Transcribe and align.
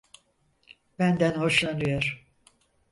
Benden 0.99 1.35
hoşlanıyor. 1.39 2.23